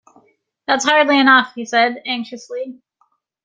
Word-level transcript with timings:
‘That’s 0.65 0.85
hardly 0.85 1.19
enough,’ 1.19 1.53
he 1.53 1.63
said, 1.63 2.01
anxiously. 2.07 2.81